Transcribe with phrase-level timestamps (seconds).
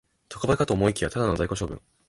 [0.29, 1.79] 特売かと思いきや、ただの在庫処分